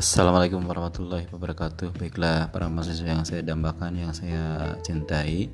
Assalamualaikum 0.00 0.64
warahmatullahi 0.64 1.28
wabarakatuh. 1.28 1.92
Baiklah 2.00 2.48
para 2.48 2.72
mahasiswa 2.72 3.04
yang 3.04 3.20
saya 3.28 3.44
dambakan 3.44 4.00
Yang 4.00 4.24
saya 4.24 4.72
cintai 4.80 5.52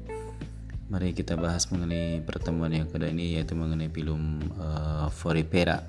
Mari 0.87 1.19
kita 1.19 1.35
bahas 1.35 1.67
mengenai 1.75 2.23
pertemuan 2.23 2.71
yang 2.71 2.87
kedua 2.87 3.11
ini 3.11 3.35
Yaitu 3.35 3.59
mengenai 3.59 3.91
film 3.91 4.39
uh, 4.55 5.11
Foripera 5.11 5.83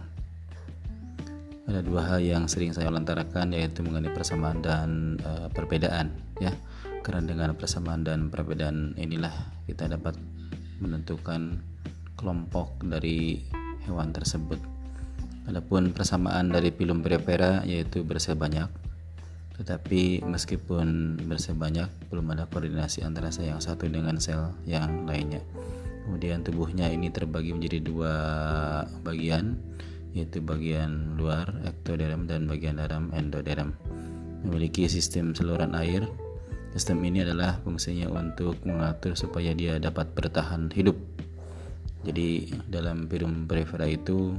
Ada 1.69 1.85
dua 1.85 2.01
hal 2.09 2.25
yang 2.25 2.49
sering 2.49 2.73
saya 2.73 2.89
lontarkan 2.89 3.53
Yaitu 3.53 3.85
mengenai 3.85 4.09
persamaan 4.09 4.65
dan 4.65 5.21
uh, 5.21 5.53
perbedaan 5.53 6.17
ya. 6.41 6.49
Karena 7.05 7.29
dengan 7.29 7.53
persamaan 7.53 8.01
dan 8.01 8.33
perbedaan 8.33 8.97
inilah 8.97 9.37
Kita 9.69 9.85
dapat 9.85 10.17
menentukan 10.81 11.61
kelompok 12.17 12.81
dari 12.81 13.37
hewan 13.85 14.09
tersebut 14.09 14.76
Adapun 15.47 15.95
persamaan 15.95 16.51
dari 16.51 16.75
film 16.75 16.99
peripera 16.99 17.63
yaitu 17.63 18.03
bersel 18.03 18.35
banyak, 18.35 18.67
tetapi 19.57 20.21
meskipun 20.21 21.17
bersel 21.25 21.57
banyak, 21.57 21.89
belum 22.13 22.35
ada 22.35 22.45
koordinasi 22.45 23.01
antara 23.01 23.33
sel 23.33 23.49
yang 23.49 23.63
satu 23.63 23.89
dengan 23.89 24.21
sel 24.21 24.53
yang 24.69 25.09
lainnya. 25.09 25.41
Kemudian 26.05 26.45
tubuhnya 26.45 26.91
ini 26.93 27.09
terbagi 27.09 27.57
menjadi 27.57 27.79
dua 27.79 28.13
bagian, 29.01 29.57
yaitu 30.13 30.45
bagian 30.45 31.17
luar 31.17 31.49
ektoderm 31.65 32.29
dan 32.29 32.45
bagian 32.45 32.77
dalam 32.77 33.09
endoderm. 33.17 33.73
Memiliki 34.45 34.85
sistem 34.85 35.33
saluran 35.33 35.73
air. 35.73 36.05
Sistem 36.77 37.01
ini 37.01 37.25
adalah 37.25 37.57
fungsinya 37.65 38.13
untuk 38.13 38.61
mengatur 38.61 39.17
supaya 39.17 39.57
dia 39.57 39.81
dapat 39.81 40.13
bertahan 40.13 40.69
hidup. 40.69 40.95
Jadi 42.05 42.53
dalam 42.69 43.09
film 43.09 43.49
peripera 43.49 43.89
itu 43.89 44.37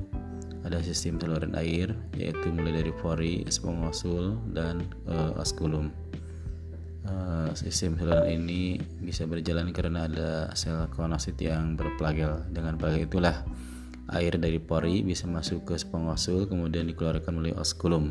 ada 0.67 0.83
sistem 0.83 1.21
saluran 1.23 1.55
air 1.55 1.95
yaitu 2.19 2.51
mulai 2.51 2.83
dari 2.83 2.93
pori, 2.95 3.47
spongosul 3.47 4.39
dan 4.51 4.83
uh, 5.07 5.39
osculum. 5.39 5.95
Uh, 7.09 7.49
sistem 7.57 7.97
saluran 7.97 8.29
ini 8.29 8.83
bisa 9.01 9.25
berjalan 9.25 9.73
karena 9.73 10.11
ada 10.11 10.31
sel 10.59 10.91
konosit 10.93 11.39
yang 11.39 11.79
berplagel. 11.79 12.43
Dengan 12.51 12.75
plagel 12.75 13.07
itulah 13.07 13.47
air 14.13 14.35
dari 14.41 14.59
pori 14.61 15.05
bisa 15.05 15.29
masuk 15.29 15.73
ke 15.73 15.75
spongosul 15.77 16.49
kemudian 16.49 16.85
dikeluarkan 16.91 17.33
melalui 17.33 17.57
osculum. 17.57 18.11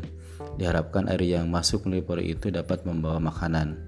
Diharapkan 0.56 1.06
air 1.12 1.22
yang 1.22 1.46
masuk 1.52 1.86
melalui 1.86 2.06
pori 2.06 2.24
itu 2.32 2.50
dapat 2.50 2.82
membawa 2.88 3.22
makanan. 3.22 3.78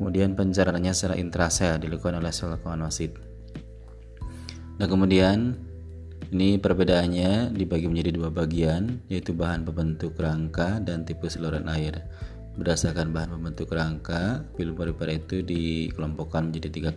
Kemudian 0.00 0.32
pencernaannya 0.32 0.96
secara 0.96 1.14
intrasel 1.20 1.76
dilakukan 1.76 2.16
oleh 2.18 2.32
sel 2.32 2.56
konosit. 2.58 3.14
Nah 4.80 4.88
kemudian 4.88 5.69
ini 6.30 6.62
perbedaannya 6.62 7.50
dibagi 7.50 7.90
menjadi 7.90 8.14
dua 8.14 8.30
bagian, 8.30 9.02
yaitu 9.10 9.34
bahan 9.34 9.66
pembentuk 9.66 10.14
rangka 10.14 10.78
dan 10.78 11.02
tipe 11.02 11.26
saluran 11.26 11.66
air. 11.66 12.06
Berdasarkan 12.54 13.10
bahan 13.10 13.34
pembentuk 13.34 13.74
rangka, 13.74 14.46
film 14.54 14.78
paripara 14.78 15.18
itu 15.18 15.42
dikelompokkan 15.42 16.50
menjadi 16.50 16.68
tiga, 16.70 16.90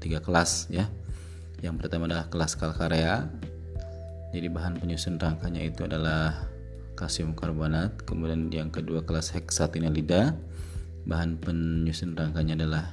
tiga 0.00 0.20
kelas 0.20 0.68
ya. 0.68 0.88
Yang 1.64 1.80
pertama 1.80 2.04
adalah 2.12 2.28
kelas 2.28 2.60
kalkarea. 2.60 3.24
Jadi 4.36 4.52
bahan 4.52 4.76
penyusun 4.76 5.16
rangkanya 5.16 5.64
itu 5.64 5.88
adalah 5.88 6.44
kalsium 6.92 7.32
karbonat. 7.32 8.04
Kemudian 8.04 8.52
yang 8.52 8.68
kedua 8.68 9.00
kelas 9.00 9.32
heksatinelida. 9.32 10.36
Bahan 11.08 11.40
penyusun 11.40 12.12
rangkanya 12.12 12.60
adalah 12.60 12.92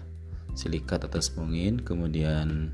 silikat 0.55 1.03
atau 1.03 1.20
spongin. 1.20 1.83
Kemudian 1.83 2.72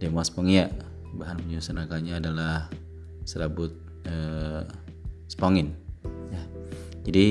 Demospongia 0.00 0.72
bahan 1.14 1.44
penyusun 1.44 1.76
akarnya 1.76 2.18
adalah 2.18 2.72
serabut 3.28 3.76
eh, 4.08 4.64
spongin. 5.28 5.76
Ya. 6.32 6.42
jadi 7.04 7.26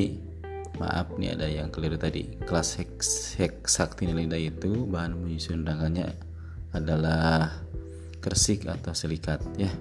maaf 0.79 1.11
nih 1.19 1.35
ada 1.35 1.47
yang 1.49 1.67
keliru 1.73 1.99
tadi. 1.99 2.39
Kelas 2.47 2.79
heks, 2.79 3.35
itu 4.39 4.87
bahan 4.87 5.17
penyusun 5.19 5.67
rangkanya 5.67 6.15
adalah 6.71 7.51
kersik 8.23 8.69
atau 8.69 8.95
silikat 8.95 9.43
ya. 9.59 9.71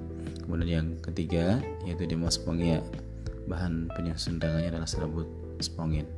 Kemudian 0.42 0.68
yang 0.68 0.88
ketiga 1.04 1.60
yaitu 1.84 2.08
demospongia 2.08 2.82
bahan 3.46 3.92
penyusun 3.94 4.40
rangkanya 4.40 4.80
adalah 4.80 4.88
serabut 4.90 5.28
spongin. 5.62 6.08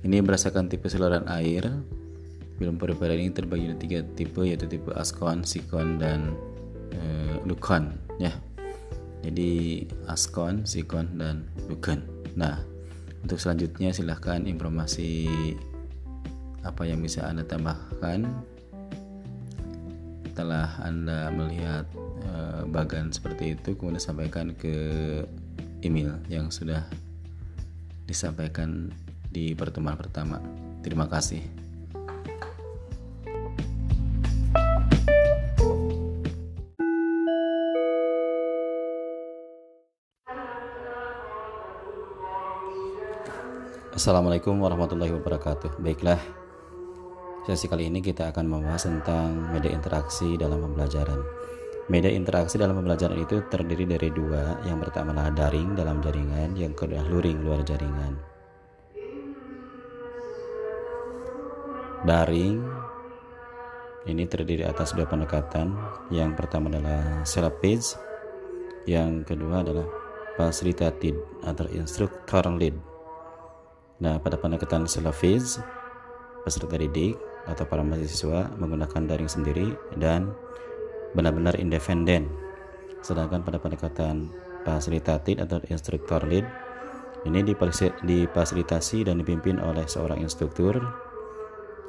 Ini 0.00 0.24
berdasarkan 0.24 0.68
tipe 0.68 0.88
saluran 0.88 1.28
air 1.28 1.68
Film 2.60 2.76
pari 2.76 2.92
ini 2.92 3.32
terbagi 3.32 3.72
menjadi 3.72 3.80
tiga 3.80 4.00
tipe 4.12 4.44
yaitu 4.44 4.68
tipe 4.68 4.92
askon, 4.92 5.48
sikon 5.48 5.96
dan 5.96 6.36
e, 6.92 7.00
lukon 7.48 7.96
ya. 8.20 8.36
Jadi 9.24 9.88
askon, 10.04 10.68
sikon 10.68 11.16
dan 11.16 11.48
lukon. 11.72 12.04
Nah, 12.36 12.60
untuk 13.24 13.40
selanjutnya 13.40 13.96
silahkan 13.96 14.44
informasi 14.44 15.24
apa 16.60 16.84
yang 16.84 17.00
bisa 17.00 17.24
Anda 17.24 17.48
tambahkan 17.48 18.28
setelah 20.28 20.76
Anda 20.84 21.32
melihat 21.32 21.88
e, 22.28 22.68
bagan 22.68 23.08
seperti 23.08 23.56
itu 23.56 23.72
kemudian 23.72 24.04
sampaikan 24.04 24.52
ke 24.52 24.76
email 25.80 26.20
yang 26.28 26.52
sudah 26.52 26.84
disampaikan 28.04 28.92
di 29.32 29.56
pertemuan 29.56 29.96
pertama. 29.96 30.44
Terima 30.84 31.08
kasih. 31.08 31.59
Assalamualaikum 43.90 44.54
warahmatullahi 44.62 45.10
wabarakatuh. 45.18 45.82
Baiklah, 45.82 46.22
sesi 47.42 47.66
kali 47.66 47.90
ini 47.90 47.98
kita 47.98 48.30
akan 48.30 48.46
membahas 48.46 48.86
tentang 48.86 49.50
media 49.50 49.74
interaksi 49.74 50.38
dalam 50.38 50.62
pembelajaran. 50.62 51.18
Media 51.90 52.14
interaksi 52.14 52.54
dalam 52.54 52.78
pembelajaran 52.78 53.18
itu 53.18 53.42
terdiri 53.50 53.90
dari 53.90 54.14
dua. 54.14 54.62
Yang 54.62 54.86
pertama 54.86 55.10
adalah 55.10 55.34
daring 55.34 55.74
dalam 55.74 55.98
jaringan, 56.06 56.54
yang 56.54 56.70
kedua 56.70 57.02
luring 57.02 57.42
luar 57.42 57.66
jaringan. 57.66 58.14
Daring 62.06 62.62
ini 64.06 64.22
terdiri 64.30 64.70
atas 64.70 64.94
dua 64.94 65.10
pendekatan. 65.10 65.74
Yang 66.14 66.38
pertama 66.38 66.70
adalah 66.70 67.26
selapage, 67.26 67.98
yang 68.86 69.26
kedua 69.26 69.66
adalah 69.66 69.90
facilitated 70.38 71.18
atau 71.42 71.66
instructor 71.74 72.46
lead 72.54 72.78
Nah, 74.00 74.16
pada 74.16 74.40
pendekatan 74.40 74.88
Salafiz, 74.88 75.60
peserta 76.40 76.72
didik 76.80 77.20
atau 77.44 77.68
para 77.68 77.84
mahasiswa 77.84 78.48
menggunakan 78.56 79.04
daring 79.04 79.28
sendiri 79.28 79.76
dan 80.00 80.32
benar-benar 81.12 81.60
independen. 81.60 82.32
Sedangkan 83.04 83.44
pada 83.44 83.60
pendekatan 83.60 84.32
fasilitatif 84.64 85.36
atau 85.40 85.60
instruktur 85.68 86.24
lead, 86.24 86.48
ini 87.28 87.44
difasilitasi 87.44 89.04
dan 89.04 89.20
dipimpin 89.20 89.60
oleh 89.60 89.84
seorang 89.84 90.24
instruktur 90.24 90.80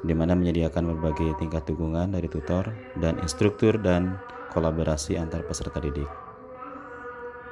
di 0.04 0.12
mana 0.12 0.36
menyediakan 0.36 0.92
berbagai 0.92 1.40
tingkat 1.40 1.64
dukungan 1.64 2.12
dari 2.12 2.28
tutor 2.28 2.76
dan 3.00 3.22
instruktur 3.24 3.80
dan 3.80 4.20
kolaborasi 4.52 5.16
antar 5.16 5.48
peserta 5.48 5.80
didik. 5.80 6.10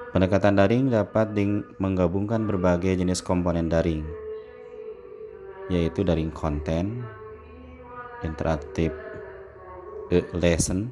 Pendekatan 0.10 0.58
daring 0.58 0.90
dapat 0.90 1.32
menggabungkan 1.78 2.50
berbagai 2.50 2.98
jenis 2.98 3.22
komponen 3.22 3.70
daring, 3.70 4.02
yaitu 5.70 6.02
dari 6.02 6.26
konten, 6.34 7.06
interaktif 8.26 8.90
lesson, 10.34 10.90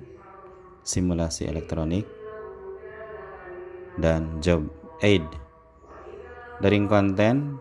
simulasi 0.85 1.49
elektronik, 1.49 2.05
dan 3.97 4.37
job 4.39 4.69
aid. 5.01 5.25
Dari 6.61 6.77
konten 6.85 7.57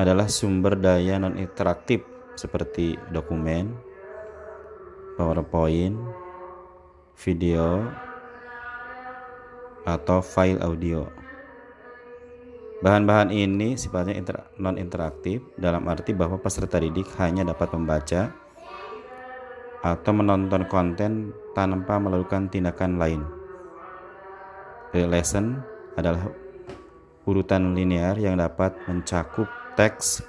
adalah 0.00 0.28
sumber 0.28 0.76
daya 0.80 1.20
non 1.20 1.36
interaktif 1.36 2.00
seperti 2.36 2.96
dokumen, 3.12 3.76
PowerPoint, 5.20 5.96
video, 7.18 7.84
atau 9.88 10.20
file 10.20 10.60
audio. 10.62 11.27
Bahan-bahan 12.78 13.34
ini 13.34 13.74
sifatnya 13.74 14.14
inter, 14.14 14.54
non-interaktif 14.54 15.42
dalam 15.58 15.82
arti 15.90 16.14
bahwa 16.14 16.38
peserta 16.38 16.78
didik 16.78 17.10
hanya 17.18 17.42
dapat 17.42 17.74
membaca 17.74 18.30
atau 19.82 20.12
menonton 20.14 20.62
konten 20.70 21.34
tanpa 21.58 21.98
melakukan 21.98 22.46
tindakan 22.46 22.94
lain. 22.94 23.22
The 24.94 25.10
lesson 25.10 25.58
adalah 25.98 26.30
urutan 27.26 27.74
linear 27.74 28.14
yang 28.14 28.38
dapat 28.38 28.78
mencakup 28.86 29.50
teks, 29.74 30.22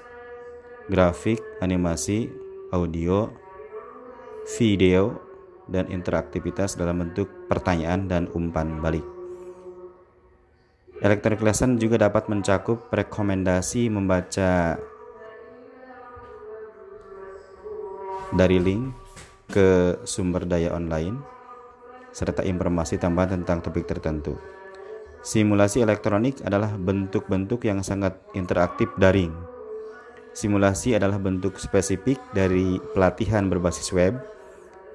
grafik, 0.90 1.38
animasi, 1.62 2.34
audio, 2.74 3.30
video, 4.58 5.22
dan 5.70 5.86
interaktivitas 5.86 6.74
dalam 6.74 7.06
bentuk 7.06 7.30
pertanyaan 7.46 8.10
dan 8.10 8.26
umpan 8.34 8.82
balik. 8.82 9.19
Electronic 11.00 11.40
lesson 11.40 11.80
juga 11.80 11.96
dapat 11.96 12.28
mencakup 12.28 12.92
rekomendasi 12.92 13.88
membaca 13.88 14.76
dari 18.36 18.60
link 18.60 18.92
ke 19.48 19.96
sumber 20.04 20.44
daya 20.44 20.76
online 20.76 21.16
serta 22.12 22.44
informasi 22.44 23.00
tambahan 23.00 23.40
tentang 23.40 23.64
topik 23.64 23.88
tertentu. 23.88 24.36
Simulasi 25.24 25.80
elektronik 25.80 26.44
adalah 26.44 26.76
bentuk-bentuk 26.76 27.64
yang 27.64 27.80
sangat 27.80 28.20
interaktif 28.36 28.92
daring. 29.00 29.32
Simulasi 30.36 31.00
adalah 31.00 31.16
bentuk 31.16 31.64
spesifik 31.64 32.20
dari 32.36 32.76
pelatihan 32.92 33.48
berbasis 33.48 33.96
web 33.96 34.20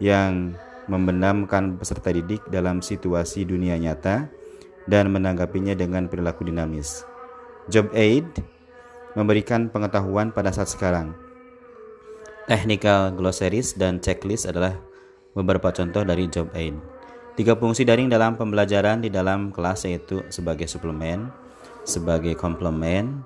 yang 0.05 0.53
membenamkan 0.85 1.81
peserta 1.81 2.13
didik 2.13 2.45
dalam 2.53 2.85
situasi 2.85 3.49
dunia 3.49 3.81
nyata 3.81 4.44
dan 4.89 5.13
menanggapinya 5.13 5.73
dengan 5.73 6.09
perilaku 6.09 6.49
dinamis. 6.49 7.05
Job 7.73 7.89
Aid 7.97 8.27
memberikan 9.17 9.73
pengetahuan 9.73 10.35
pada 10.35 10.53
saat 10.53 10.69
sekarang. 10.69 11.17
Technical 12.45 13.17
glossaries 13.17 13.73
dan 13.73 14.05
checklist 14.05 14.45
adalah 14.45 14.77
beberapa 15.33 15.73
contoh 15.73 16.05
dari 16.05 16.29
Job 16.29 16.53
Aid. 16.53 16.77
Tiga 17.35 17.57
fungsi 17.57 17.83
daring 17.83 18.13
dalam 18.13 18.37
pembelajaran 18.37 19.03
di 19.03 19.11
dalam 19.11 19.51
kelas 19.51 19.89
yaitu 19.89 20.23
sebagai 20.31 20.69
suplemen, 20.71 21.33
sebagai 21.83 22.37
komplement, 22.39 23.25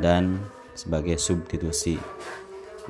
dan 0.00 0.42
sebagai 0.74 1.20
substitusi. 1.20 2.00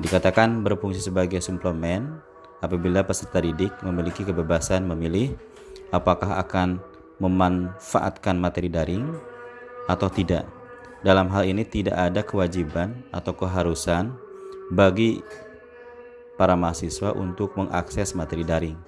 Dikatakan 0.01 0.65
berfungsi 0.65 1.05
sebagai 1.05 1.43
suplemen 1.45 2.17
apabila 2.65 3.05
peserta 3.05 3.45
didik 3.45 3.71
memiliki 3.85 4.25
kebebasan 4.25 4.89
memilih 4.89 5.37
apakah 5.93 6.41
akan 6.41 6.81
memanfaatkan 7.23 8.35
materi 8.39 8.71
daring 8.71 9.15
atau 9.87 10.09
tidak. 10.11 10.49
Dalam 11.05 11.29
hal 11.29 11.45
ini 11.45 11.69
tidak 11.69 11.95
ada 11.95 12.25
kewajiban 12.25 13.05
atau 13.13 13.37
keharusan 13.37 14.17
bagi 14.73 15.21
para 16.41 16.57
mahasiswa 16.57 17.13
untuk 17.13 17.55
mengakses 17.55 18.17
materi 18.17 18.43
daring. 18.43 18.79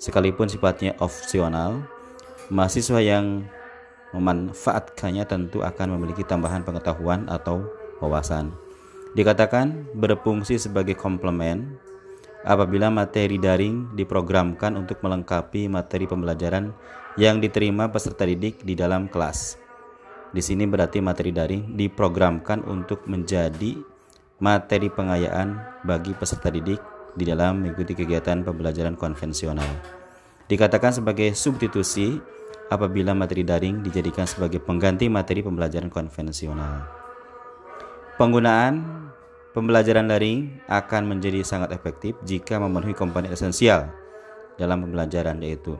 Sekalipun 0.00 0.50
sifatnya 0.50 0.98
opsional, 0.98 1.86
mahasiswa 2.50 2.98
yang 2.98 3.46
memanfaatkannya 4.10 5.22
tentu 5.28 5.62
akan 5.62 5.94
memiliki 5.94 6.26
tambahan 6.26 6.66
pengetahuan 6.66 7.30
atau 7.30 7.62
wawasan. 8.02 8.50
Dikatakan 9.14 9.90
berfungsi 9.94 10.58
sebagai 10.58 10.98
komplement 10.98 11.78
apabila 12.46 12.88
materi 12.88 13.36
daring 13.36 13.92
diprogramkan 13.92 14.76
untuk 14.76 15.04
melengkapi 15.04 15.68
materi 15.68 16.08
pembelajaran 16.08 16.72
yang 17.20 17.42
diterima 17.42 17.90
peserta 17.92 18.24
didik 18.24 18.62
di 18.64 18.72
dalam 18.78 19.10
kelas. 19.10 19.60
Di 20.30 20.38
sini 20.38 20.64
berarti 20.64 21.02
materi 21.02 21.34
daring 21.34 21.74
diprogramkan 21.74 22.62
untuk 22.64 23.04
menjadi 23.10 23.74
materi 24.38 24.88
pengayaan 24.88 25.82
bagi 25.82 26.14
peserta 26.14 26.48
didik 26.48 26.80
di 27.18 27.26
dalam 27.26 27.60
mengikuti 27.60 27.92
kegiatan 27.98 28.46
pembelajaran 28.46 28.94
konvensional. 28.94 29.68
Dikatakan 30.46 31.02
sebagai 31.02 31.34
substitusi 31.34 32.18
apabila 32.70 33.12
materi 33.12 33.42
daring 33.42 33.82
dijadikan 33.82 34.24
sebagai 34.24 34.62
pengganti 34.62 35.10
materi 35.10 35.42
pembelajaran 35.42 35.90
konvensional. 35.90 36.86
Penggunaan 38.14 38.74
pembelajaran 39.50 40.06
daring 40.06 40.62
akan 40.70 41.16
menjadi 41.16 41.42
sangat 41.42 41.74
efektif 41.74 42.14
jika 42.22 42.62
memenuhi 42.62 42.94
komponen 42.94 43.34
esensial 43.34 43.90
dalam 44.60 44.86
pembelajaran 44.86 45.42
yaitu 45.42 45.74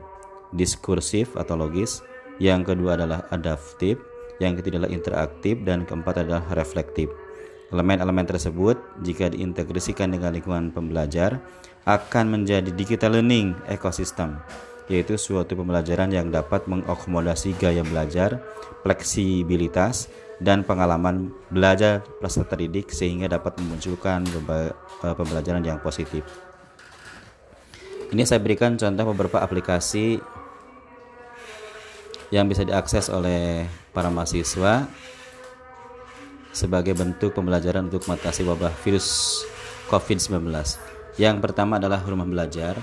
diskursif 0.51 1.33
atau 1.39 1.55
logis, 1.55 2.03
yang 2.41 2.65
kedua 2.65 2.99
adalah 2.99 3.23
adaptif, 3.31 3.95
yang 4.43 4.59
ketiga 4.59 4.83
adalah 4.83 4.91
interaktif, 4.91 5.55
dan 5.63 5.87
keempat 5.87 6.25
adalah 6.25 6.43
reflektif. 6.57 7.07
Elemen-elemen 7.71 8.27
tersebut 8.27 8.75
jika 8.99 9.31
diintegrasikan 9.31 10.11
dengan 10.11 10.35
lingkungan 10.35 10.75
pembelajar 10.75 11.39
akan 11.87 12.35
menjadi 12.35 12.67
digital 12.75 13.15
learning 13.15 13.55
ecosystem, 13.71 14.35
yaitu 14.91 15.15
suatu 15.15 15.55
pembelajaran 15.55 16.11
yang 16.11 16.27
dapat 16.27 16.67
mengakomodasi 16.67 17.55
gaya 17.55 17.79
belajar, 17.87 18.43
fleksibilitas, 18.83 20.11
dan 20.41 20.65
pengalaman 20.65 21.29
belajar 21.53 22.01
peserta 22.17 22.57
didik 22.57 22.89
sehingga 22.89 23.29
dapat 23.29 23.61
memunculkan 23.61 24.25
eh, 24.25 24.73
pembelajaran 25.13 25.61
yang 25.61 25.77
positif. 25.77 26.25
Ini 28.11 28.25
saya 28.25 28.41
berikan 28.43 28.75
contoh 28.75 29.05
beberapa 29.13 29.39
aplikasi 29.39 30.19
yang 32.33 32.49
bisa 32.49 32.65
diakses 32.65 33.07
oleh 33.13 33.69
para 33.93 34.09
mahasiswa 34.09 34.89
sebagai 36.51 36.91
bentuk 36.97 37.31
pembelajaran 37.31 37.87
untuk 37.87 38.03
mengatasi 38.09 38.43
wabah 38.43 38.73
virus 38.83 39.39
COVID-19. 39.87 40.51
Yang 41.15 41.37
pertama 41.43 41.79
adalah 41.79 42.03
rumah 42.03 42.27
belajar, 42.27 42.75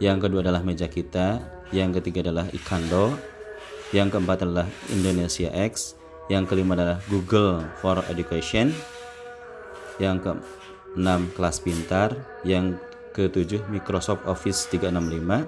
yang 0.00 0.20
kedua 0.20 0.44
adalah 0.44 0.60
meja 0.60 0.88
kita, 0.88 1.40
yang 1.72 1.92
ketiga 1.92 2.24
adalah 2.24 2.48
Ikando, 2.52 3.16
yang 3.92 4.12
keempat 4.12 4.44
adalah 4.44 4.68
Indonesia 4.92 5.48
X, 5.52 5.96
yang 6.26 6.44
kelima 6.46 6.74
adalah 6.74 6.98
Google 7.06 7.62
for 7.78 8.02
Education, 8.10 8.74
yang 10.02 10.18
keenam 10.18 11.30
kelas 11.32 11.62
pintar, 11.62 12.14
yang 12.42 12.78
ketujuh 13.14 13.64
Microsoft 13.70 14.26
Office 14.26 14.66
365, 14.68 15.46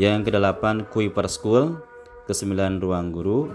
yang 0.00 0.24
kedelapan 0.24 0.88
Kuiper 0.88 1.28
School, 1.28 1.78
kesembilan 2.24 2.80
Ruang 2.80 3.12
Guru, 3.12 3.52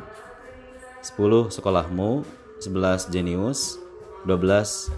10 1.02 1.50
Sekolahmu, 1.50 2.22
11 2.62 3.10
Genius, 3.10 3.82
12 4.30 4.94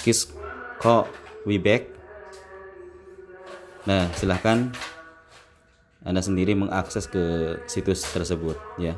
Kisko 0.00 1.10
Wibek. 1.44 1.92
Nah, 3.84 4.12
silahkan 4.16 4.72
Anda 6.00 6.24
sendiri 6.24 6.56
mengakses 6.56 7.04
ke 7.04 7.56
situs 7.68 8.04
tersebut 8.08 8.56
ya. 8.80 8.96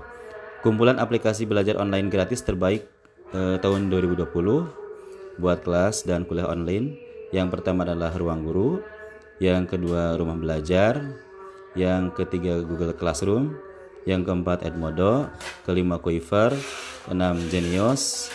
Kumpulan 0.62 1.02
aplikasi 1.02 1.42
belajar 1.42 1.74
online 1.82 2.06
gratis 2.06 2.46
terbaik 2.46 2.86
eh, 3.34 3.58
tahun 3.58 3.90
2020 3.90 4.30
buat 5.42 5.58
kelas 5.66 6.06
dan 6.06 6.22
kuliah 6.22 6.46
online. 6.46 6.94
Yang 7.34 7.58
pertama 7.58 7.82
adalah 7.82 8.12
Ruang 8.12 8.44
Guru, 8.44 8.84
yang 9.40 9.64
kedua 9.64 10.14
rumah 10.20 10.36
belajar, 10.36 11.00
yang 11.72 12.12
ketiga 12.12 12.60
Google 12.60 12.92
Classroom, 12.92 13.56
yang 14.04 14.22
keempat 14.22 14.68
Edmodo, 14.68 15.32
kelima 15.64 15.96
Quiver, 15.96 16.52
keenam 17.08 17.40
Genius, 17.48 18.28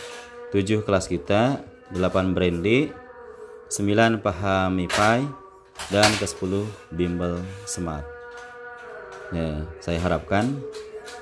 tujuh 0.50 0.82
kelas 0.82 1.06
kita, 1.06 1.62
delapan 1.94 2.34
Brandly, 2.34 2.90
sembilan 3.70 4.18
Pahamify, 4.26 5.22
dan 5.94 6.10
ke 6.18 6.26
sepuluh 6.26 6.66
Bimbel 6.90 7.38
Smart. 7.70 8.17
Ya, 9.36 9.68
saya 9.84 10.00
harapkan 10.00 10.64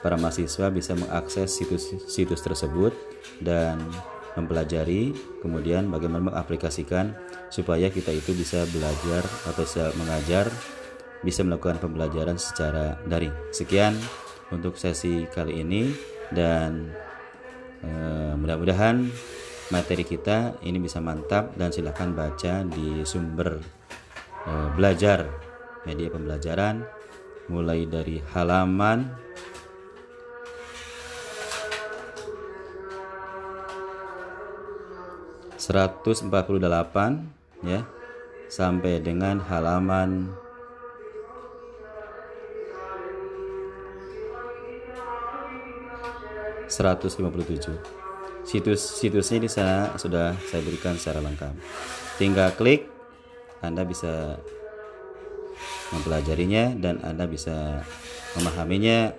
para 0.06 0.18
mahasiswa 0.18 0.70
bisa 0.70 0.94
mengakses 0.94 1.58
situs-situs 1.58 2.42
tersebut 2.46 2.94
dan 3.42 3.82
mempelajari, 4.36 5.16
kemudian 5.40 5.88
bagaimana 5.88 6.30
mengaplikasikan 6.30 7.16
supaya 7.50 7.88
kita 7.88 8.12
itu 8.12 8.36
bisa 8.36 8.68
belajar 8.70 9.24
atau 9.48 9.64
bisa 9.64 9.90
mengajar, 9.96 10.52
bisa 11.24 11.42
melakukan 11.42 11.80
pembelajaran 11.80 12.36
secara 12.36 13.00
daring. 13.08 13.34
Sekian 13.56 13.96
untuk 14.54 14.78
sesi 14.78 15.26
kali 15.32 15.66
ini 15.66 15.90
dan 16.30 16.94
eh, 17.82 18.34
mudah-mudahan 18.38 19.08
materi 19.74 20.06
kita 20.06 20.62
ini 20.62 20.78
bisa 20.78 21.02
mantap 21.02 21.58
dan 21.58 21.74
silahkan 21.74 22.14
baca 22.14 22.62
di 22.68 23.02
sumber 23.08 23.58
eh, 24.46 24.70
belajar 24.78 25.26
media 25.88 26.12
pembelajaran 26.12 26.86
mulai 27.46 27.86
dari 27.86 28.22
halaman 28.34 29.26
148 35.66 36.30
ya 37.66 37.82
sampai 38.46 39.02
dengan 39.02 39.42
halaman 39.42 40.30
seratus 46.70 47.18
lima 47.18 47.34
puluh 47.34 47.46
tujuh. 47.50 47.78
Situs-situsnya 48.46 49.40
di 49.42 49.50
sana 49.50 49.98
sudah 49.98 50.38
saya 50.46 50.62
berikan 50.62 50.94
secara 51.02 51.18
lengkap. 51.26 51.58
Tinggal 52.22 52.54
klik 52.54 52.86
Anda 53.66 53.82
bisa 53.82 54.38
mempelajarinya 55.94 56.78
dan 56.80 57.02
Anda 57.06 57.30
bisa 57.30 57.86
memahaminya 58.40 59.14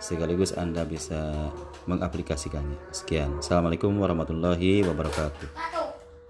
sekaligus 0.00 0.52
Anda 0.56 0.84
bisa 0.84 1.52
mengaplikasikannya. 1.88 2.92
Sekian. 2.92 3.40
Assalamualaikum 3.40 3.92
warahmatullahi 3.96 4.84
wabarakatuh. 4.84 5.75